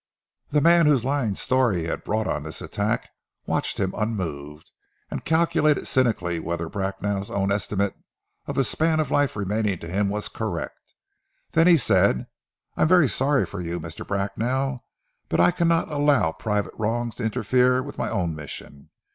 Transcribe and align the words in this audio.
The 0.49 0.61
man 0.61 0.87
whose 0.87 1.05
lying 1.05 1.35
story 1.35 1.83
had 1.85 2.03
brought 2.03 2.25
on 2.27 2.41
this 2.41 2.59
attack, 2.59 3.11
watched 3.45 3.79
him 3.79 3.93
unmoved, 3.95 4.71
and 5.11 5.23
calculated 5.23 5.85
cynically 5.85 6.39
whether 6.39 6.67
Bracknell's 6.67 7.29
own 7.29 7.51
estimate 7.51 7.95
of 8.47 8.55
the 8.55 8.63
span 8.63 8.99
of 8.99 9.11
life 9.11 9.35
remaining 9.35 9.77
to 9.77 9.87
him 9.87 10.09
was 10.09 10.27
correct; 10.27 10.95
then 11.51 11.67
he 11.67 11.77
said, 11.77 12.25
"I 12.75 12.81
am 12.81 12.87
very 12.87 13.07
sorry 13.07 13.45
for 13.45 13.61
you, 13.61 13.79
Mr. 13.79 14.03
Bracknell, 14.07 14.83
but 15.29 15.39
I 15.39 15.51
cannot 15.51 15.91
allow 15.91 16.31
private 16.31 16.73
wrongs 16.79 17.13
to 17.17 17.23
interfere 17.23 17.83
with 17.83 17.99
my 17.99 18.09
own 18.09 18.33
mission. 18.35 18.89